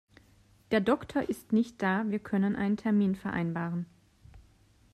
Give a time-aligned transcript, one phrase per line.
[0.71, 3.85] Der Doktor ist nicht da, wir können einen Termin vereinbaren.